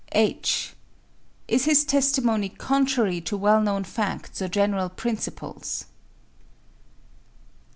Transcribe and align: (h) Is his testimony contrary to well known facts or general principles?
(h) 0.13 0.73
Is 1.47 1.65
his 1.65 1.85
testimony 1.85 2.49
contrary 2.49 3.21
to 3.21 3.37
well 3.37 3.61
known 3.61 3.83
facts 3.83 4.41
or 4.41 4.47
general 4.47 4.89
principles? 4.89 5.85